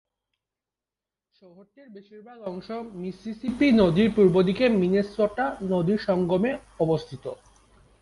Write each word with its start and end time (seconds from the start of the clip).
শহরটির 1.41 1.87
বেশিরভাগ 1.89 2.37
অংশ 2.43 2.67
মিসিসিপি 3.01 3.67
নদীর 3.81 4.09
পূর্বদিকে 4.15 4.65
মিনেসোটা 4.81 5.45
নদীর 5.71 5.99
সঙ্গমে 6.07 6.51
অবস্থিত। 6.79 7.25